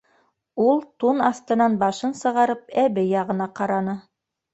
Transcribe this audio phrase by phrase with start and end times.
[0.67, 3.95] Ул, тун аҫтынан башын сығарып, әбей яғына ҡараны.